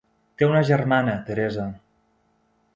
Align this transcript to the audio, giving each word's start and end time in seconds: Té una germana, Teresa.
Té 0.41 0.47
una 0.47 0.63
germana, 0.69 1.15
Teresa. 1.29 1.69